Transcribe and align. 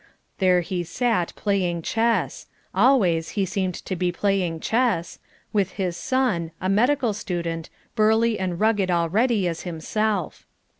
There 0.39 0.61
he 0.61 0.83
sat 0.83 1.31
playing 1.35 1.83
chess 1.83 2.47
always 2.73 3.29
he 3.37 3.45
seemed 3.45 3.75
to 3.85 3.95
be 3.95 4.11
playing 4.11 4.59
chess 4.59 5.19
with 5.53 5.73
his 5.73 5.95
son, 5.95 6.49
a 6.59 6.67
medical 6.69 7.13
student, 7.13 7.69
burly 7.95 8.39
and 8.39 8.59
rugged 8.59 8.89
already 8.89 9.47
as 9.47 9.61
himself. 9.61 10.47